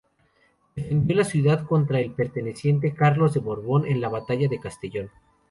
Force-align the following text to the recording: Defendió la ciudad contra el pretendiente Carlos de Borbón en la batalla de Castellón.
Defendió 0.75 1.15
la 1.15 1.23
ciudad 1.23 1.63
contra 1.67 1.99
el 1.99 2.09
pretendiente 2.11 2.95
Carlos 2.95 3.35
de 3.35 3.39
Borbón 3.39 3.85
en 3.85 4.01
la 4.01 4.09
batalla 4.09 4.47
de 4.47 4.59
Castellón. 4.59 5.11